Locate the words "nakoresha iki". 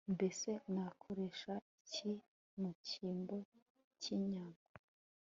0.73-2.11